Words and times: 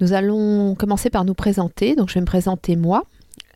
Nous 0.00 0.14
allons 0.14 0.74
commencer 0.74 1.10
par 1.10 1.24
nous 1.24 1.34
présenter. 1.34 1.94
Donc 1.94 2.08
je 2.08 2.14
vais 2.14 2.20
me 2.20 2.26
présenter 2.26 2.76
moi. 2.76 3.04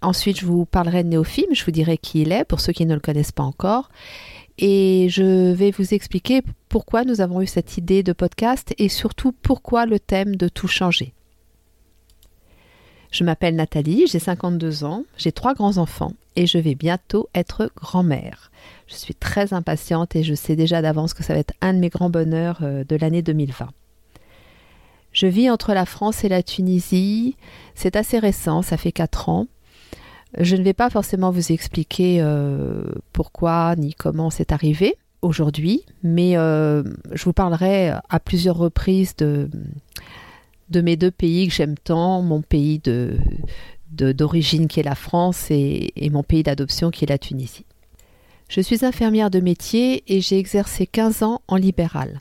Ensuite, 0.02 0.38
je 0.38 0.46
vous 0.46 0.66
parlerai 0.66 1.02
de 1.02 1.09
Néophime, 1.09 1.55
je 1.55 1.64
vous 1.64 1.70
dirai 1.70 1.96
qui 1.96 2.23
il 2.23 2.32
est 2.32 2.45
pour 2.45 2.60
ceux 2.60 2.74
qui 2.74 2.84
ne 2.84 2.95
le 2.95 3.00
connaissent 3.00 3.32
pas 3.32 3.42
encore. 3.42 3.88
Et 4.59 5.09
je 5.09 5.52
vais 5.52 5.70
vous 5.70 5.95
expliquer 5.95 6.42
pourquoi 6.69 7.05
nous 7.05 7.20
avons 7.20 7.41
eu 7.41 7.46
cette 7.46 7.78
idée 7.78 8.02
de 8.02 8.12
podcast 8.12 8.74
et 8.78 8.88
surtout 8.88 9.33
pourquoi 9.33 9.86
le 9.86 9.98
thème 9.98 10.36
de 10.36 10.48
tout 10.48 10.69
changer. 10.69 11.14
Je 13.11 13.24
m'appelle 13.24 13.56
Nathalie, 13.56 14.06
j'ai 14.06 14.19
52 14.19 14.84
ans, 14.84 15.05
j'ai 15.16 15.33
trois 15.33 15.55
grands-enfants 15.55 16.12
et 16.36 16.47
je 16.47 16.58
vais 16.58 16.74
bientôt 16.74 17.28
être 17.34 17.70
grand-mère. 17.77 18.50
Je 18.88 18.95
suis 18.95 19.14
très 19.14 19.55
impatiente 19.55 20.16
et 20.16 20.22
je 20.22 20.34
sais 20.34 20.56
déjà 20.56 20.83
d'avance 20.83 21.14
que 21.14 21.22
ça 21.22 21.33
va 21.33 21.41
être 21.41 21.55
un 21.61 21.74
de 21.74 21.78
mes 21.78 21.91
grands 21.91 22.11
bonheurs 22.11 22.58
euh, 22.62 22.84
de 22.84 22.97
l'année 22.97 23.22
2020. 23.22 23.69
Je 25.14 25.27
vis 25.28 25.48
entre 25.48 25.73
la 25.73 25.86
France 25.86 26.24
et 26.24 26.28
la 26.28 26.42
Tunisie. 26.42 27.36
C'est 27.74 27.96
assez 27.96 28.18
récent, 28.18 28.60
ça 28.60 28.77
fait 28.77 28.92
4 28.92 29.28
ans. 29.30 29.47
Je 30.39 30.56
ne 30.56 30.62
vais 30.62 30.75
pas 30.75 30.91
forcément 30.91 31.30
vous 31.30 31.52
expliquer 31.52 32.19
euh, 32.20 32.83
pourquoi 33.12 33.77
ni 33.77 33.94
comment 33.94 34.28
c'est 34.28 34.50
arrivé 34.50 34.97
aujourd'hui, 35.22 35.86
mais 36.02 36.36
euh, 36.36 36.83
je 37.12 37.24
vous 37.24 37.33
parlerai 37.33 37.92
à 38.11 38.20
plusieurs 38.20 38.56
reprises 38.56 39.14
de, 39.16 39.48
mes 40.74 40.97
deux 40.97 41.12
pays 41.12 41.46
que 41.46 41.55
j'aime 41.55 41.77
tant, 41.78 42.20
mon 42.20 42.42
pays 42.42 42.83
d'origine 43.92 44.67
qui 44.67 44.80
est 44.80 44.84
la 44.84 44.96
France 44.96 45.50
et, 45.50 45.92
et 45.94 46.11
mon 46.11 46.24
pays 46.24 46.42
d'adoption 46.42 46.91
qui 46.91 47.05
est 47.05 47.08
la 47.08 47.19
Tunisie. 47.19 47.64
Je 48.48 48.61
suis 48.61 48.84
infirmière 48.84 49.30
de 49.30 49.39
métier 49.39 50.02
et 50.08 50.20
j'ai 50.20 50.39
exercé 50.39 50.89
15 50.89 51.22
ans 51.22 51.41
en 51.46 51.56
libéral. 51.56 52.20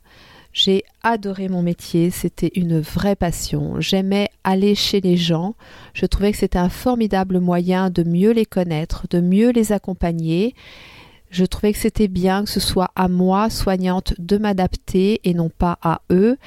J'ai 0.54 0.84
adoré 1.02 1.50
mon 1.50 1.64
métier, 1.64 2.12
c'était 2.12 2.52
une 2.54 2.80
vraie 2.80 3.16
passion. 3.16 3.82
J'aimais 3.82 4.30
aller 4.44 4.76
chez 4.76 5.02
les 5.02 5.18
gens, 5.18 5.56
je 5.96 6.06
trouvais 6.06 6.32
que 6.32 6.38
c'était 6.38 6.60
un 6.60 6.70
formidable 6.70 7.40
moyen 7.40 7.90
de 7.90 8.04
mieux 8.04 8.32
les 8.32 8.46
connaître, 8.46 9.08
de 9.10 9.20
mieux 9.20 9.50
les 9.50 9.72
accompagner. 9.72 10.54
Je 11.32 11.44
trouvais 11.44 11.74
que 11.74 11.80
c'était 11.80 12.08
bien 12.08 12.44
que 12.44 12.52
ce 12.52 12.60
soit 12.60 12.92
à 12.96 13.08
moi, 13.08 13.50
soignante, 13.50 14.14
de 14.20 14.38
m'adapter 14.38 15.20
et 15.24 15.34
non 15.34 15.50
pas 15.50 15.80
à 15.82 16.02
eux. 16.12 16.38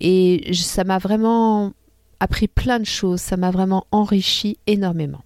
Et 0.00 0.54
ça 0.54 0.84
m'a 0.84 0.96
vraiment 0.96 1.74
appris 2.18 2.48
plein 2.48 2.80
de 2.80 2.86
choses, 2.86 3.20
ça 3.20 3.36
m'a 3.36 3.50
vraiment 3.50 3.86
enrichi 3.92 4.56
énormément. 4.66 5.20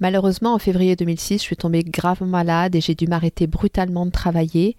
Malheureusement, 0.00 0.52
en 0.52 0.58
février 0.58 0.96
2006, 0.96 1.38
je 1.38 1.42
suis 1.42 1.56
tombée 1.56 1.84
gravement 1.84 2.26
malade 2.26 2.74
et 2.74 2.80
j'ai 2.80 2.96
dû 2.96 3.06
m'arrêter 3.06 3.46
brutalement 3.46 4.04
de 4.04 4.10
travailler 4.10 4.76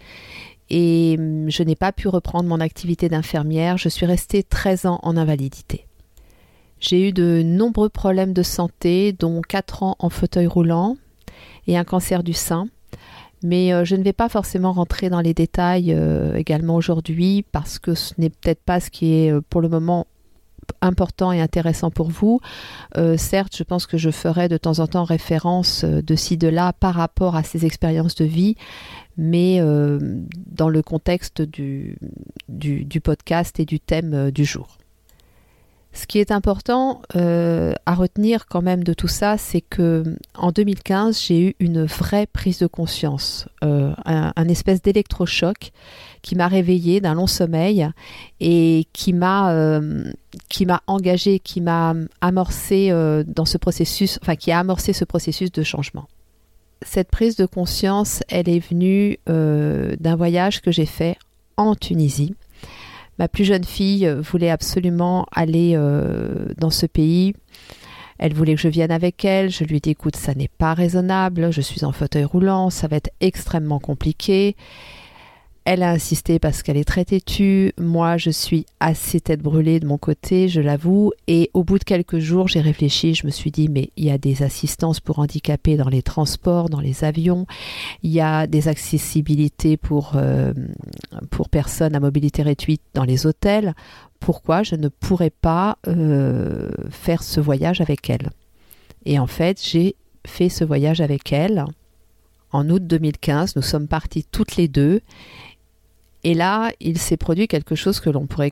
et 0.73 1.15
hum, 1.19 1.49
je 1.49 1.63
n'ai 1.63 1.75
pas 1.75 1.91
pu 1.91 2.07
reprendre 2.07 2.49
mon 2.49 2.59
activité 2.59 3.07
d'infirmière. 3.07 3.77
Je 3.77 3.89
suis 3.89 4.07
restée 4.07 4.41
13 4.43 4.87
ans 4.87 4.99
en 5.03 5.15
invalidité. 5.15 5.85
J'ai 6.79 7.07
eu 7.07 7.13
de 7.13 7.43
nombreux 7.45 7.89
problèmes 7.89 8.33
de 8.33 8.43
santé, 8.43 9.13
dont 9.13 9.41
4 9.47 9.83
ans 9.83 9.95
en 9.99 10.09
fauteuil 10.09 10.47
roulant 10.47 10.97
et 11.67 11.77
un 11.77 11.83
cancer 11.83 12.23
du 12.23 12.33
sein. 12.33 12.67
Mais 13.43 13.71
euh, 13.71 13.85
je 13.85 13.95
ne 13.95 14.03
vais 14.03 14.13
pas 14.13 14.29
forcément 14.29 14.71
rentrer 14.71 15.09
dans 15.09 15.21
les 15.21 15.33
détails 15.33 15.93
euh, 15.93 16.35
également 16.35 16.75
aujourd'hui 16.75 17.45
parce 17.51 17.77
que 17.77 17.93
ce 17.93 18.13
n'est 18.17 18.29
peut-être 18.29 18.63
pas 18.63 18.79
ce 18.79 18.89
qui 18.89 19.13
est 19.13 19.31
euh, 19.31 19.41
pour 19.47 19.61
le 19.61 19.69
moment 19.69 20.07
important 20.81 21.31
et 21.33 21.41
intéressant 21.41 21.91
pour 21.91 22.09
vous. 22.09 22.39
certes, 23.17 23.53
je 23.55 23.63
pense 23.63 23.85
que 23.85 23.97
je 23.97 24.11
ferai 24.11 24.47
de 24.47 24.55
temps 24.55 24.79
en 24.79 24.87
temps 24.87 25.03
référence 25.03 25.83
de 25.83 26.15
ci, 26.15 26.37
de 26.37 26.47
là 26.47 26.71
par 26.71 26.95
rapport 26.95 27.35
à 27.35 27.43
ces 27.43 27.65
expériences 27.65 28.15
de 28.15 28.23
vie, 28.23 28.55
mais 29.17 29.59
euh, 29.59 29.99
dans 30.47 30.69
le 30.69 30.81
contexte 30.81 31.41
du, 31.41 31.97
podcast 33.03 33.59
et 33.59 33.65
du 33.65 33.79
thème 33.79 34.13
euh, 34.13 34.31
du 34.31 34.45
jour. 34.45 34.77
Ce 35.95 36.07
qui 36.07 36.17
est 36.17 36.31
important 36.31 37.03
euh, 37.15 37.75
à 37.85 37.93
retenir 37.93 38.47
quand 38.47 38.63
même 38.63 38.83
de 38.83 38.95
tout 38.95 39.07
ça, 39.07 39.37
c'est 39.37 39.61
que 39.61 40.17
en 40.33 40.51
2015, 40.51 41.21
j'ai 41.21 41.49
eu 41.49 41.55
une 41.59 41.83
vraie 41.83 42.25
prise 42.25 42.57
de 42.57 42.65
conscience, 42.65 43.47
un, 43.61 44.47
espèce 44.47 44.81
d'électrochoc 44.81 45.71
qui 46.23 46.35
m'a 46.35 46.47
réveillée 46.47 46.99
d'un 46.99 47.13
long 47.13 47.27
sommeil 47.27 47.87
et 48.39 48.87
qui 48.91 49.13
m'a 49.13 49.79
qui 50.49 50.65
m'a 50.65 50.81
engagé, 50.87 51.37
qui 51.37 51.61
m'a 51.61 51.93
amorcé 52.21 52.89
dans 53.27 53.45
ce 53.45 53.59
processus, 53.59 54.17
enfin 54.23 54.35
qui 54.35 54.51
a 54.51 54.57
amorcé 54.57 54.93
ce 54.93 55.05
processus 55.05 55.51
de 55.51 55.61
changement 55.61 56.07
cette 56.85 57.09
prise 57.09 57.35
de 57.35 57.45
conscience, 57.45 58.21
elle 58.29 58.49
est 58.49 58.59
venue 58.59 59.17
euh, 59.29 59.95
d'un 59.99 60.15
voyage 60.15 60.61
que 60.61 60.71
j'ai 60.71 60.85
fait 60.85 61.17
en 61.57 61.75
Tunisie. 61.75 62.35
Ma 63.19 63.27
plus 63.27 63.45
jeune 63.45 63.63
fille 63.63 64.07
voulait 64.07 64.49
absolument 64.49 65.27
aller 65.31 65.73
euh, 65.75 66.47
dans 66.57 66.71
ce 66.71 66.85
pays. 66.85 67.35
Elle 68.17 68.33
voulait 68.33 68.55
que 68.55 68.61
je 68.61 68.67
vienne 68.67 68.91
avec 68.91 69.23
elle. 69.25 69.49
Je 69.49 69.63
lui 69.63 69.77
ai 69.77 69.79
dit 69.79 69.91
écoute, 69.91 70.15
ça 70.15 70.33
n'est 70.33 70.49
pas 70.49 70.73
raisonnable. 70.73 71.51
Je 71.51 71.61
suis 71.61 71.83
en 71.83 71.91
fauteuil 71.91 72.23
roulant, 72.23 72.69
ça 72.69 72.87
va 72.87 72.97
être 72.97 73.11
extrêmement 73.19 73.79
compliqué. 73.79 74.55
Elle 75.65 75.81
a 75.81 75.91
insisté 75.91 76.39
parce 76.39 76.61
qu'elle 76.61 76.75
est 76.75 76.83
très 76.83 77.05
têtue. 77.05 77.71
Moi, 77.79 78.17
je 78.17 78.31
suis 78.31 78.65
assez 78.81 79.21
tête 79.21 79.41
brûlée 79.41 79.79
de 79.79 79.87
mon 79.87 79.97
côté, 79.97 80.49
je 80.49 80.59
l'avoue. 80.59 81.13
Et 81.27 81.49
au 81.53 81.63
bout 81.63 81.79
de 81.79 81.85
quelques 81.85 82.19
jours, 82.19 82.49
j'ai 82.49 82.59
réfléchi. 82.59 83.15
Je 83.15 83.25
me 83.25 83.31
suis 83.31 83.49
dit, 83.49 83.69
mais 83.69 83.89
il 83.95 84.03
y 84.03 84.11
a 84.11 84.17
des 84.17 84.43
assistances 84.43 84.99
pour 84.99 85.19
handicapés 85.19 85.77
dans 85.77 85.87
les 85.87 86.01
transports, 86.01 86.67
dans 86.67 86.81
les 86.81 87.05
avions. 87.05 87.47
Il 88.03 88.11
y 88.11 88.19
a 88.19 88.45
des 88.45 88.67
accessibilités 88.67 89.77
pour, 89.77 90.13
euh, 90.15 90.53
pour 91.29 91.47
personnes 91.47 91.95
à 91.95 92.01
mobilité 92.01 92.41
réduite 92.41 92.81
dans 92.93 93.05
les 93.05 93.25
hôtels. 93.25 93.73
Pourquoi 94.19 94.63
je 94.63 94.75
ne 94.75 94.89
pourrais 94.89 95.29
pas 95.29 95.77
euh, 95.87 96.71
faire 96.89 97.23
ce 97.23 97.39
voyage 97.39 97.79
avec 97.79 98.09
elle? 98.09 98.31
Et 99.05 99.17
en 99.17 99.27
fait, 99.27 99.61
j'ai 99.65 99.95
fait 100.27 100.49
ce 100.49 100.65
voyage 100.65 100.99
avec 100.99 101.31
elle. 101.31 101.63
En 102.51 102.69
août 102.69 102.85
2015, 102.85 103.55
nous 103.55 103.61
sommes 103.61 103.87
partis 103.87 104.25
toutes 104.29 104.57
les 104.57 104.67
deux 104.67 105.01
et 106.23 106.33
là, 106.33 106.71
il 106.79 106.97
s'est 106.97 107.17
produit 107.17 107.47
quelque 107.47 107.75
chose 107.75 107.99
que 107.99 108.09
l'on 108.09 108.25
pourrait 108.27 108.51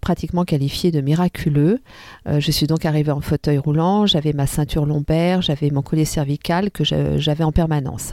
pratiquement 0.00 0.44
qualifier 0.44 0.90
de 0.90 1.00
miraculeux. 1.00 1.80
Euh, 2.26 2.40
je 2.40 2.50
suis 2.50 2.66
donc 2.66 2.84
arrivée 2.84 3.12
en 3.12 3.20
fauteuil 3.20 3.58
roulant, 3.58 4.04
j'avais 4.04 4.32
ma 4.32 4.46
ceinture 4.46 4.84
lombaire, 4.84 5.42
j'avais 5.42 5.70
mon 5.70 5.82
collier 5.82 6.04
cervical 6.04 6.70
que 6.70 6.84
j'avais 6.84 7.44
en 7.44 7.52
permanence. 7.52 8.12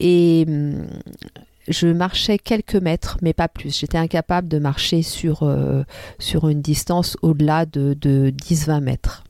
Et 0.00 0.44
hum, 0.46 0.86
je 1.68 1.86
marchais 1.86 2.38
quelques 2.38 2.76
mètres, 2.76 3.18
mais 3.22 3.32
pas 3.32 3.48
plus. 3.48 3.78
J'étais 3.78 3.98
incapable 3.98 4.48
de 4.48 4.58
marcher 4.58 5.02
sur, 5.02 5.42
euh, 5.42 5.84
une 6.42 6.62
distance 6.62 7.16
au-delà 7.22 7.66
de, 7.66 7.94
de 7.94 8.30
10-20 8.30 8.80
mètres. 8.80 9.24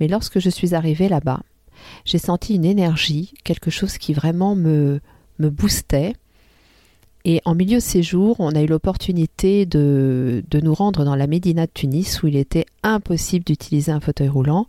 Mais 0.00 0.08
lorsque 0.08 0.40
je 0.40 0.50
suis 0.50 0.74
arrivée 0.74 1.08
là-bas, 1.08 1.40
j'ai 2.04 2.18
senti 2.18 2.54
une 2.54 2.64
énergie, 2.64 3.34
quelque 3.44 3.70
chose 3.70 3.98
qui 3.98 4.14
vraiment 4.14 4.54
me, 4.54 5.00
me 5.38 5.50
boostait. 5.50 6.14
Et 7.24 7.40
en 7.44 7.54
milieu 7.54 7.76
de 7.76 7.82
séjour, 7.82 8.36
on 8.40 8.50
a 8.50 8.62
eu 8.62 8.66
l'opportunité 8.66 9.64
de, 9.64 10.42
nous 10.60 10.74
rendre 10.74 11.04
dans 11.04 11.14
la 11.14 11.26
Médina 11.26 11.66
de 11.66 11.70
Tunis 11.72 12.22
où 12.22 12.26
il 12.26 12.36
était 12.36 12.66
impossible 12.82 13.44
d'utiliser 13.44 13.92
un 13.92 14.00
fauteuil 14.00 14.28
roulant. 14.28 14.66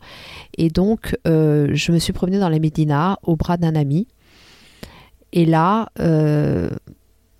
Et 0.58 0.70
donc, 0.70 1.18
euh, 1.28 1.70
je 1.74 1.92
me 1.92 1.98
suis 1.98 2.14
promenée 2.14 2.40
dans 2.40 2.50
la 2.50 2.60
Médina 2.60 3.18
au 3.24 3.36
bras 3.36 3.58
d'un 3.58 3.76
ami. 3.76 4.08
Et 5.32 5.46
là, 5.46 5.90
euh, 6.00 6.70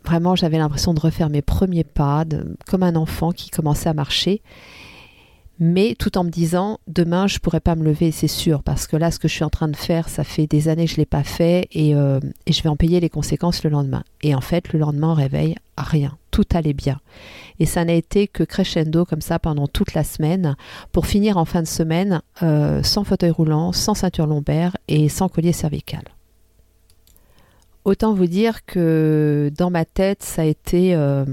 vraiment, 0.04 0.36
j'avais 0.36 0.58
l'impression 0.58 0.96
de 0.96 1.00
refaire 1.00 1.30
mes 1.30 1.44
premiers 1.44 1.84
pas, 1.84 2.26
comme 2.66 2.82
un 2.82 2.96
enfant 2.96 3.32
qui 3.32 3.52
commençait 3.52 3.90
à 3.90 3.94
marcher 3.94 4.42
mais 5.60 5.96
tout 5.98 6.18
en 6.18 6.24
me 6.24 6.30
disant 6.30 6.80
demain 6.88 7.28
je 7.28 7.40
pourrais 7.40 7.60
pas 7.60 7.76
me 7.76 7.84
lever 7.84 8.12
c'est 8.12 8.28
sûr 8.28 8.64
parce 8.64 8.88
que 8.88 8.98
là 8.98 9.12
ce 9.12 9.20
que 9.20 9.28
je 9.28 9.34
suis 9.34 9.44
en 9.44 9.50
train 9.50 9.68
de 9.68 9.76
faire 9.76 10.10
ça 10.10 10.24
fait 10.24 10.48
des 10.48 10.68
années 10.68 10.86
que 10.86 10.92
je 10.92 10.98
l'ai 10.98 11.06
pas 11.06 11.24
fait 11.24 11.68
et, 11.72 11.96
euh, 11.96 12.20
je 12.48 12.62
vais 12.62 12.70
en 12.70 12.76
payer 12.76 13.00
les 13.00 13.10
conséquences 13.10 13.64
le 13.64 13.70
lendemain. 13.70 14.04
Et 14.22 14.36
en 14.36 14.42
fait 14.42 14.74
le 14.74 14.80
lendemain 14.80 15.14
réveil 15.14 15.56
rien. 15.78 16.18
Tout 16.32 16.46
allait 16.54 16.74
bien. 16.74 17.00
Et 17.60 17.66
ça 17.66 17.86
n'a 17.86 17.94
été 17.94 18.28
que 18.28 18.44
crescendo 18.44 19.06
comme 19.06 19.22
ça 19.22 19.40
pendant 19.40 19.68
toute 19.68 19.94
la 19.94 20.04
semaine. 20.04 20.56
Pour 20.92 21.06
finir 21.06 21.38
en 21.38 21.46
fin 21.46 21.62
de 21.62 21.68
semaine 21.68 22.22
euh, 22.42 22.82
sans 22.84 23.04
fauteuil 23.04 23.30
roulant 23.30 23.72
sans 23.72 23.94
ceinture 23.94 24.28
lombaire 24.28 24.76
et 24.88 25.10
sans 25.10 25.30
collier 25.30 25.54
cervical. 25.54 26.04
Autant 27.86 28.14
vous 28.14 28.28
dire 28.28 28.66
que 28.66 29.52
dans 29.58 29.70
ma 29.70 29.86
tête 29.86 30.24
ça 30.24 30.44
a 30.44 30.46
été 30.46 30.96
euh, 30.96 31.26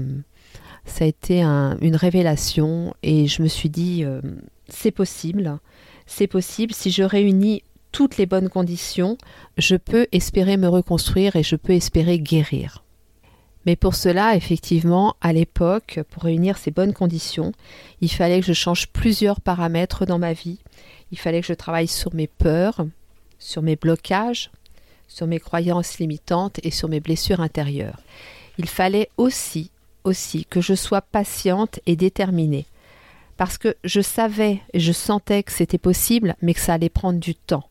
ça 0.85 1.05
a 1.05 1.07
été 1.07 1.43
une 1.43 1.95
révélation 1.95 2.93
et 3.03 3.27
je 3.27 3.41
me 3.41 3.47
suis 3.47 3.69
dit, 3.69 4.03
euh, 4.03 4.21
c'est 4.67 4.91
possible. 4.91 5.59
C'est 6.05 6.27
possible. 6.27 6.73
Si 6.73 6.91
je 6.91 7.03
réunis 7.03 7.63
toutes 7.91 8.17
les 8.17 8.25
bonnes 8.25 8.49
conditions, 8.49 9.17
je 9.57 9.75
peux 9.75 10.07
espérer 10.11 10.57
me 10.57 10.67
reconstruire 10.67 11.35
et 11.35 11.43
je 11.43 11.55
peux 11.55 11.73
espérer 11.73 12.19
guérir. 12.19 12.83
Mais 13.65 13.75
pour 13.75 13.93
cela, 13.93 14.35
effectivement, 14.35 15.15
à 15.21 15.33
l'époque, 15.33 15.99
pour 16.09 16.23
réunir 16.23 16.57
ces 16.57 16.71
bonnes 16.71 16.93
conditions, 16.93 17.51
il 18.01 18.09
fallait 18.09 18.39
que 18.39 18.45
je 18.47 18.53
change 18.53 18.87
plusieurs 18.87 19.39
paramètres 19.39 20.05
dans 20.05 20.17
ma 20.17 20.33
vie. 20.33 20.59
Il 21.11 21.19
fallait 21.19 21.41
que 21.41 21.47
je 21.47 21.53
travaille 21.53 21.87
sur 21.87 22.15
mes 22.15 22.27
peurs, 22.27 22.85
sur 23.37 23.61
mes 23.61 23.75
blocages, 23.75 24.49
sur 25.07 25.27
mes 25.27 25.39
croyances 25.39 25.99
limitantes 25.99 26.59
et 26.63 26.71
sur 26.71 26.89
mes 26.89 26.99
blessures 27.01 27.41
intérieures. 27.41 27.99
Il 28.57 28.67
fallait 28.67 29.09
aussi, 29.17 29.69
aussi 30.03 30.45
que 30.45 30.61
je 30.61 30.73
sois 30.73 31.01
patiente 31.01 31.79
et 31.85 31.95
déterminée. 31.95 32.65
Parce 33.37 33.57
que 33.57 33.75
je 33.83 34.01
savais 34.01 34.61
et 34.73 34.79
je 34.79 34.91
sentais 34.91 35.43
que 35.43 35.51
c'était 35.51 35.77
possible, 35.77 36.35
mais 36.41 36.53
que 36.53 36.59
ça 36.59 36.73
allait 36.73 36.89
prendre 36.89 37.19
du 37.19 37.35
temps 37.35 37.67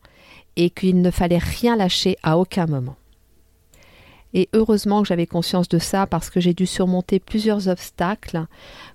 et 0.55 0.69
qu'il 0.69 1.01
ne 1.01 1.11
fallait 1.11 1.37
rien 1.37 1.75
lâcher 1.75 2.17
à 2.23 2.37
aucun 2.37 2.65
moment. 2.65 2.97
Et 4.33 4.47
heureusement 4.53 5.01
que 5.01 5.07
j'avais 5.07 5.27
conscience 5.27 5.67
de 5.67 5.79
ça 5.79 6.07
parce 6.07 6.29
que 6.29 6.39
j'ai 6.39 6.53
dû 6.53 6.65
surmonter 6.65 7.19
plusieurs 7.19 7.67
obstacles, 7.67 8.45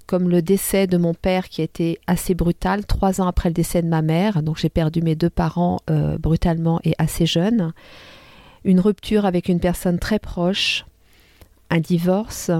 comme 0.07 0.31
le 0.31 0.41
décès 0.41 0.87
de 0.87 0.97
mon 0.97 1.13
père 1.13 1.49
qui 1.49 1.61
été 1.61 1.99
assez 2.07 2.35
brutal, 2.35 2.87
trois 2.87 3.21
ans 3.21 3.27
après 3.27 3.51
le 3.51 3.55
décès 3.55 3.83
de 3.83 3.89
ma 3.89 4.01
mère, 4.01 4.43
donc 4.43 4.57
j'ai 4.57 4.71
perdu 4.71 5.03
mes 5.03 5.15
deux 5.15 5.31
parents 5.31 5.81
euh, 5.91 6.17
brutalement 6.17 6.81
et 6.85 6.95
assez 6.99 7.27
jeunes, 7.27 7.75
une 8.65 8.81
rupture 8.81 9.27
avec 9.27 9.49
une 9.49 9.61
personne 9.61 9.99
très 9.99 10.19
proche, 10.19 10.87
un 11.69 11.81
divorce, 11.81 12.51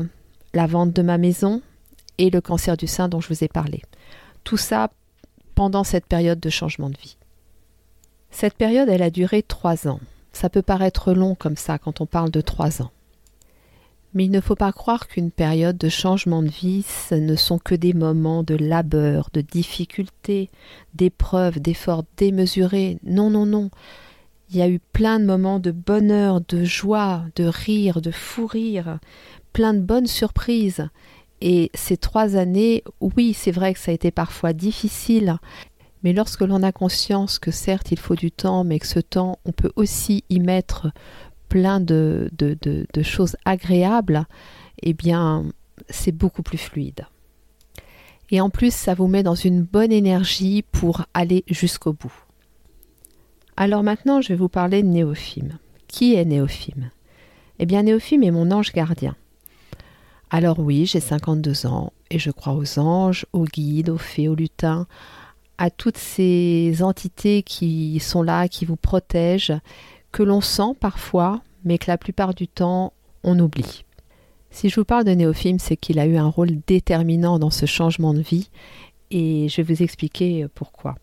la 0.57 0.67
vente 0.67 0.93
de 0.93 1.03
ma 1.03 1.19
maison 1.19 1.63
et 2.19 2.31
le 2.31 2.41
cancer 2.41 2.77
du 2.77 2.87
sein 2.87 3.09
dont 3.09 3.21
je 3.21 3.29
vous 3.29 3.45
ai 3.45 3.49
parlé. 3.49 3.83
Tout 4.43 4.57
ça 4.57 4.91
pendant 5.55 5.85
cette 5.85 6.07
période 6.07 6.41
de 6.41 6.51
changement 6.51 6.91
de 6.91 6.97
vie. 6.97 7.17
Cette 8.31 8.55
période, 8.55 8.89
elle 8.89 9.03
a 9.03 9.11
duré 9.11 9.43
trois 9.43 9.87
ans. 9.87 10.01
Ça 10.33 10.51
peut 10.51 10.63
paraître 10.63 11.13
long 11.13 11.35
comme 11.35 11.57
ça 11.57 11.79
quand 11.79 12.01
on 12.01 12.07
parle 12.07 12.31
de 12.31 12.41
trois 12.41 12.83
ans. 12.83 12.91
Mais 14.15 14.25
il 14.25 14.31
ne 14.31 14.41
faut 14.41 14.57
pas 14.57 14.73
croire 14.73 15.09
qu'une 15.09 15.31
période 15.31 15.77
de 15.77 15.91
changement 15.91 16.43
de 16.43 16.49
vie, 16.49 16.83
ce 16.83 17.15
ne 17.15 17.37
sont 17.37 17.59
que 17.59 17.75
des 17.75 17.93
moments 17.93 18.43
de 18.43 18.55
labeur, 18.55 19.29
de 19.35 19.43
difficulté, 19.43 20.49
d'épreuves, 20.95 21.61
d'efforts 21.61 22.05
démesurés. 22.17 22.99
Non, 23.05 23.29
non, 23.29 23.45
non. 23.45 23.71
Il 24.51 24.57
y 24.57 24.63
a 24.63 24.69
eu 24.69 24.79
plein 24.79 25.21
de 25.21 25.27
moments 25.27 25.59
de 25.59 25.71
bonheur, 25.71 26.41
de 26.41 26.65
joie, 26.65 27.25
de 27.35 27.45
rire, 27.45 28.01
de 28.01 28.11
fou 28.11 28.47
rire, 28.47 28.99
plein 29.57 29.73
de 29.73 29.81
bonnes 29.81 30.07
surprises. 30.07 30.87
Et 31.41 31.71
ces 31.73 31.97
trois 31.97 32.37
années, 32.37 32.85
oui, 33.01 33.33
c'est 33.33 33.53
vrai 33.53 33.73
que 33.73 33.79
ça 33.79 33.91
a 33.91 33.95
été 33.95 34.11
parfois 34.11 34.53
difficile, 34.53 35.39
mais 36.03 36.13
lorsque 36.13 36.43
l'on 36.43 36.63
a 36.63 36.73
conscience 36.73 37.39
que 37.39 37.51
certes 37.51 37.91
il 37.91 37.99
faut 37.99 38.17
du 38.17 38.31
temps, 38.31 38.65
mais 38.65 38.79
que 38.79 38.87
ce 38.87 39.01
temps, 39.01 39.39
on 39.47 39.53
peut 39.53 39.73
aussi 39.75 40.25
y 40.29 40.41
mettre 40.41 40.93
plein 41.49 41.81
de, 41.81 42.31
de, 42.37 43.03
choses 43.03 43.35
agréables, 43.47 44.27
eh 44.83 44.93
bien, 44.93 45.47
c'est 45.89 46.13
beaucoup 46.13 46.43
plus 46.43 46.59
fluide. 46.59 47.07
Et 48.31 48.43
en 48.43 48.51
plus, 48.51 48.75
ça 48.75 48.93
vous 48.93 49.09
met 49.09 49.23
dans 49.23 49.35
une 49.35 49.63
bonne 49.63 49.93
énergie 49.93 50.65
pour 50.71 51.07
aller 51.15 51.45
jusqu'au 51.49 51.95
bout. 51.95 52.13
Alors 53.57 53.83
maintenant, 53.83 54.21
je 54.21 54.29
vais 54.29 54.35
vous 54.35 54.51
parler 54.51 54.83
de 54.83 54.89
Néophime. 54.89 55.57
Qui 55.89 56.15
est 56.15 56.27
Néophime? 56.27 56.91
Eh 57.59 57.65
bien, 57.65 57.85
Néophime 57.85 58.23
est 58.23 58.31
mon 58.31 58.51
ange 58.51 58.75
gardien. 58.75 59.17
Alors 60.31 60.59
oui, 60.59 60.87
j'ai 60.87 61.01
52 61.01 61.67
ans 61.67 61.93
et 62.11 62.19
je 62.19 62.31
crois 62.31 62.55
aux 62.55 62.79
anges, 62.79 63.27
aux 63.33 63.45
guides, 63.45 63.91
aux 63.91 63.99
fées, 63.99 64.29
aux 64.29 64.35
lutins, 64.35 64.87
à 65.59 65.71
toutes 65.71 65.97
ces 65.97 66.83
entités 66.83 67.43
qui 67.43 68.01
sont 68.01 68.23
là, 68.23 68.49
qui 68.49 68.65
vous 68.65 68.77
protègent, 68.77 69.55
que 70.13 70.23
l'on 70.23 70.41
sent 70.41 70.75
parfois, 70.81 71.43
mais 71.65 71.79
que 71.79 71.91
la 71.91 71.99
plupart 71.99 72.35
du 72.35 72.49
temps, 72.49 72.93
on 73.23 73.39
oublie. 73.39 73.85
Si 74.51 74.69
je 74.69 74.77
vous 74.77 74.85
parle 74.85 75.05
de 75.05 75.13
Néophime, 75.13 75.59
c'est 75.59 75.77
qu'il 75.77 75.99
a 75.99 76.07
eu 76.07 76.17
un 76.17 76.29
rôle 76.29 76.51
déterminant 76.67 77.39
dans 77.39 77.51
ce 77.51 77.67
changement 77.67 78.15
de 78.15 78.21
vie, 78.21 78.51
et 79.11 79.49
je 79.49 79.63
vais 79.63 79.75
vous 79.75 79.83
expliquer 79.83 80.47
pourquoi. 80.55 80.97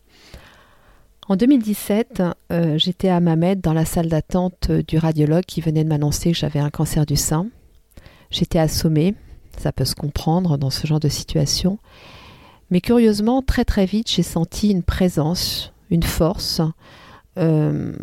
En 1.28 1.36
2017, 1.36 2.22
euh, 2.52 2.76
j'étais 2.76 3.08
à 3.08 3.20
Mamet 3.20 3.56
dans 3.56 3.72
la 3.72 3.86
salle 3.86 4.08
d'attente 4.08 4.70
du 4.70 4.98
radiologue 4.98 5.44
qui 5.44 5.62
venait 5.62 5.84
de 5.84 5.88
m'annoncer 5.88 6.32
que 6.32 6.36
j'avais 6.36 6.58
un 6.58 6.70
cancer 6.70 7.06
du 7.06 7.16
sein. 7.16 7.46
J'étais 8.30 8.58
assommée, 8.58 9.14
ça 9.58 9.72
peut 9.72 9.84
se 9.84 9.94
comprendre 9.94 10.58
dans 10.58 10.70
ce 10.70 10.86
genre 10.86 11.00
de 11.00 11.08
situation. 11.08 11.78
Mais 12.70 12.80
curieusement, 12.80 13.42
très 13.42 13.64
très 13.64 13.86
vite, 13.86 14.10
j'ai 14.10 14.22
senti 14.22 14.70
une 14.70 14.82
présence, 14.82 15.72
une 15.90 16.02
force 16.02 16.60
euh, 17.38 17.94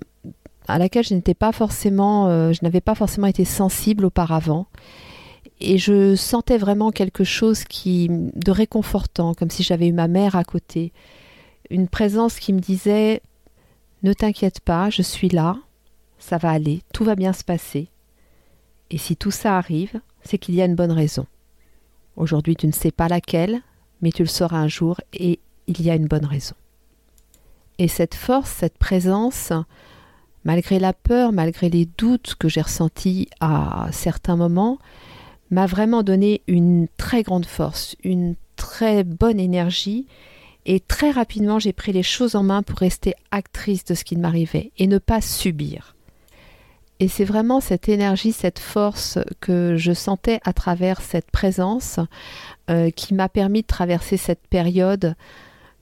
à 0.68 0.78
laquelle 0.78 1.04
je 1.04 1.14
n'étais 1.14 1.34
pas 1.34 1.52
forcément, 1.52 2.28
euh, 2.28 2.54
je 2.54 2.60
n'avais 2.64 2.82
pas 2.82 2.96
forcément 2.96 3.28
été 3.28 3.46
sensible 3.46 4.06
auparavant. 4.06 4.68
Et 5.60 5.78
je 5.78 6.16
sentais 6.16 6.58
vraiment 6.58 6.92
quelque 6.92 7.24
chose 7.24 7.64
qui 7.64 8.08
de 8.10 8.52
réconfortant, 8.52 9.34
comme 9.34 9.50
si 9.50 9.64
j'avais 9.64 9.88
eu 9.88 9.94
ma 9.94 10.08
mère 10.08 10.36
à 10.36 10.44
côté. 10.44 10.92
Une 11.70 11.88
présence 11.88 12.40
qui 12.40 12.52
me 12.52 12.60
disait 12.60 13.22
Ne 14.02 14.14
t'inquiète 14.14 14.60
pas, 14.60 14.90
je 14.90 15.02
suis 15.02 15.30
là, 15.30 15.58
ça 16.18 16.38
va 16.38 16.50
aller, 16.50 16.82
tout 16.94 17.04
va 17.04 17.16
bien 17.16 17.34
se 17.34 17.44
passer. 17.44 17.90
Et 18.90 18.98
si 18.98 19.16
tout 19.16 19.32
ça 19.32 19.58
arrive, 19.58 20.02
c'est 20.24 20.38
qu'il 20.38 20.56
y 20.56 20.62
a 20.62 20.66
une 20.66 20.76
bonne 20.76 20.92
raison. 20.92 21.26
Aujourd'hui, 22.16 22.56
tu 22.56 22.68
ne 22.68 22.72
sais 22.72 22.92
pas 22.92 23.08
laquelle, 23.08 23.62
mais 24.02 24.12
tu 24.12 24.24
le 24.24 24.28
sauras 24.28 24.58
un 24.58 24.68
jour 24.68 25.00
et 25.14 25.40
il 25.68 25.82
y 25.82 25.90
a 25.90 25.96
une 25.96 26.08
bonne 26.08 26.26
raison. 26.26 26.56
Et 27.78 27.88
cette 27.88 28.16
force, 28.16 28.52
cette 28.52 28.78
présence, 28.78 29.54
malgré 30.44 30.80
la 30.80 30.94
peur, 30.94 31.32
malgré 31.32 31.70
les 31.70 31.86
doutes 31.86 32.36
que 32.38 32.50
j'ai 32.50 32.62
ressentis 32.62 33.28
à 33.40 33.88
certains 33.92 34.36
moments, 34.36 34.78
m'a 35.50 35.66
vraiment 35.66 36.04
donné 36.04 36.42
une 36.48 36.88
très 36.98 37.24
grande 37.24 37.46
force, 37.46 37.96
une 38.04 38.36
très 38.56 39.04
bonne 39.04 39.40
énergie, 39.40 40.08
et 40.66 40.80
très 40.80 41.12
rapidement 41.12 41.60
j'ai 41.60 41.74
pris 41.74 41.92
les 41.92 42.04
choses 42.04 42.36
en 42.36 42.44
main 42.44 42.62
pour 42.62 42.78
rester 42.78 43.14
actrice 43.32 43.84
de 43.86 43.96
ce 43.96 44.04
qui 44.04 44.16
m'arrivait 44.16 44.72
et 44.78 44.88
ne 44.88 44.98
pas 44.98 45.22
subir. 45.22 45.96
Et 47.02 47.08
c'est 47.08 47.26
vraiment 47.26 47.62
cette 47.62 47.90
énergie, 47.90 48.32
cette 48.32 48.60
force 48.60 49.18
que 49.40 49.76
je 49.76 49.92
sentais 49.92 50.40
à 50.44 50.54
travers 50.54 51.02
cette 51.02 51.32
présence 51.32 52.00
euh, 52.70 52.92
qui 52.92 53.16
m'a 53.16 53.28
permis 53.28 53.64
de 53.64 53.68
traverser 53.68 54.18
cette 54.18 54.46
période, 54.52 55.16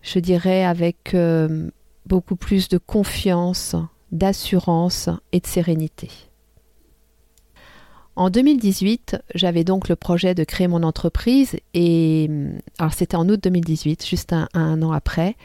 je 0.01 0.19
dirais, 0.19 0.63
avec 0.63 1.14
euh, 1.14 1.69
beaucoup 2.06 2.38
plus 2.38 2.69
de 2.69 2.78
confiance, 2.78 3.76
d'assurance 4.14 5.09
et 5.33 5.42
de 5.42 5.45
sérénité. 5.45 6.09
En 8.16 8.30
2018, 8.30 9.18
j'avais 9.35 9.66
donc 9.66 9.90
le 9.90 9.97
projet 9.97 10.33
de 10.33 10.45
créer 10.45 10.69
mon 10.69 10.83
entreprise 10.83 11.57
et 11.73 12.30
alors 12.78 12.94
c'était 12.94 13.18
en 13.18 13.28
août 13.28 13.42
2018, 13.44 14.06
juste 14.06 14.31
un 14.54 14.81
an 14.81 14.94
après. 14.94 15.35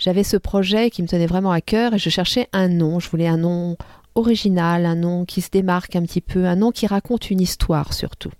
J'avais 0.00 0.24
ce 0.24 0.38
projet 0.38 0.88
qui 0.88 1.02
me 1.02 1.06
tenait 1.06 1.26
vraiment 1.26 1.52
à 1.52 1.60
cœur 1.60 1.92
et 1.92 1.98
je 1.98 2.08
cherchais 2.08 2.48
un 2.54 2.68
nom. 2.68 3.00
Je 3.00 3.10
voulais 3.10 3.28
un 3.28 3.36
nom 3.36 3.76
original, 4.14 4.86
un 4.86 4.96
nom 4.96 5.24
qui 5.24 5.40
se 5.40 5.50
démarque 5.50 5.96
un 5.96 6.02
petit 6.02 6.20
peu, 6.20 6.46
un 6.46 6.56
nom 6.56 6.70
qui 6.70 6.86
raconte 6.86 7.30
une 7.30 7.40
histoire 7.40 7.92
surtout. 7.92 8.32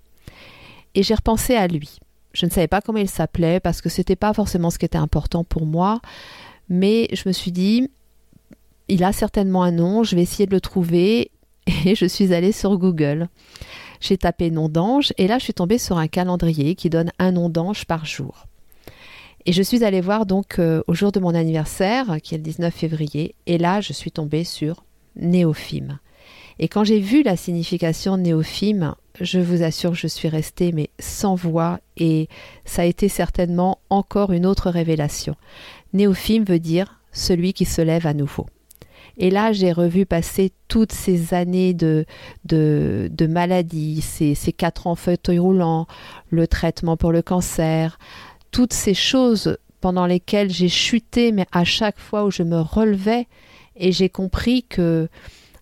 Et 0.95 1.03
j'ai 1.03 1.15
repensé 1.15 1.55
à 1.55 1.67
lui. 1.67 1.99
Je 2.33 2.47
ne 2.47 2.51
savais 2.51 2.69
pas 2.69 2.81
comment 2.81 2.99
il 2.99 3.09
s'appelait 3.09 3.61
parce 3.61 3.81
que 3.81 3.89
c'était 3.89 4.17
pas 4.17 4.33
forcément 4.33 4.71
ce 4.71 4.79
qui 4.79 4.85
était 4.85 4.99
important 4.99 5.45
pour 5.45 5.67
moi, 5.67 6.01
mais 6.69 7.09
je 7.13 7.29
me 7.29 7.33
suis 7.33 7.53
dit 7.53 7.89
il 8.89 9.05
a 9.05 9.13
certainement 9.13 9.63
un 9.63 9.71
nom, 9.71 10.03
je 10.03 10.17
vais 10.17 10.23
essayer 10.23 10.47
de 10.47 10.55
le 10.55 10.61
trouver 10.61 11.31
et 11.85 11.95
je 11.95 12.07
suis 12.07 12.35
allée 12.35 12.53
sur 12.53 12.77
Google. 12.77 13.29
J'ai 14.01 14.17
tapé 14.17 14.51
nom 14.51 14.69
d'ange 14.69 15.13
et 15.19 15.27
là 15.27 15.39
je 15.39 15.45
suis 15.45 15.55
tombée 15.55 15.79
sur 15.79 15.99
un 15.99 16.09
calendrier 16.09 16.75
qui 16.75 16.91
donne 16.91 17.13
un 17.19 17.33
nom 17.33 17.49
d'ange 17.49 17.85
par 17.85 18.05
jour. 18.05 18.47
Et 19.47 19.53
je 19.53 19.63
suis 19.63 19.85
allée 19.85 20.01
voir 20.01 20.27
donc 20.27 20.59
euh, 20.59 20.83
au 20.87 20.95
jour 20.95 21.13
de 21.13 21.21
mon 21.21 21.35
anniversaire, 21.35 22.19
qui 22.23 22.35
est 22.35 22.39
le 22.39 22.45
19 22.45 22.75
février, 22.75 23.35
et 23.47 23.59
là 23.59 23.81
je 23.81 23.93
suis 23.93 24.11
tombée 24.11 24.45
sur 24.45 24.85
néophime. 25.17 25.99
Et 26.59 26.69
quand 26.69 26.85
j'ai 26.85 27.01
vu 27.01 27.23
la 27.23 27.37
signification 27.37 28.17
néophime, 28.19 28.95
je 29.21 29.41
vous 29.41 29.63
assure 29.63 29.95
je 29.95 30.07
suis 30.07 30.29
restée 30.29 30.73
mais 30.73 30.91
sans 30.99 31.35
voix 31.35 31.81
et 31.97 32.29
ça 32.65 32.83
a 32.83 32.85
été 32.85 33.09
certainement 33.09 33.79
encore 33.89 34.33
une 34.33 34.47
autre 34.47 34.71
révélation. 34.71 35.37
Néophime 35.93 36.45
veut 36.45 36.59
dire 36.59 37.01
celui 37.13 37.53
qui 37.53 37.65
se 37.65 37.83
lève 37.83 38.07
à 38.07 38.15
nouveau. 38.15 38.47
Et 39.17 39.31
là, 39.31 39.53
j'ai 39.53 39.73
revu 39.73 40.07
passer 40.07 40.53
toutes 40.69 40.93
ces 40.93 41.35
années 41.35 41.75
de, 41.75 42.07
de, 42.45 43.11
de 43.13 43.27
maladie, 43.27 44.01
ces, 44.01 44.35
ces 44.35 44.53
quatre 44.53 44.87
ans 44.87 44.95
fauteuil 44.95 45.39
roulant, 45.39 45.87
le 46.31 46.47
traitement 46.47 46.97
pour 46.97 47.13
le 47.13 47.21
cancer, 47.21 47.99
toutes 48.51 48.73
ces 48.73 48.95
choses 48.95 49.59
pendant 49.81 50.07
lesquelles 50.07 50.51
j'ai 50.51 50.69
chuté, 50.69 51.33
mais 51.33 51.47
à 51.53 51.65
chaque 51.65 51.99
fois 51.99 52.25
où 52.25 52.31
je 52.31 52.43
me 52.43 52.61
relevais, 52.61 53.27
et 53.77 53.93
j'ai 53.93 54.09
compris 54.09 54.63
que 54.65 55.09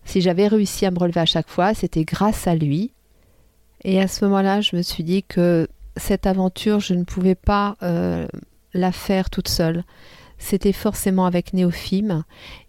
si 0.05 0.21
j'avais 0.21 0.47
réussi 0.47 0.85
à 0.85 0.91
me 0.91 0.99
relever 0.99 1.21
à 1.21 1.25
chaque 1.25 1.49
fois, 1.49 1.73
c'était 1.73 2.03
grâce 2.03 2.47
à 2.47 2.55
lui. 2.55 2.91
Et 3.83 4.01
à 4.01 4.07
ce 4.07 4.25
moment-là, 4.25 4.61
je 4.61 4.75
me 4.75 4.81
suis 4.81 5.03
dit 5.03 5.23
que 5.23 5.67
cette 5.95 6.25
aventure, 6.25 6.79
je 6.79 6.93
ne 6.93 7.03
pouvais 7.03 7.35
pas 7.35 7.77
euh, 7.83 8.27
la 8.73 8.91
faire 8.91 9.29
toute 9.29 9.47
seule. 9.47 9.83
c'était 10.37 10.73
forcément 10.73 11.25
avec 11.25 11.53
Néophime. 11.53 12.23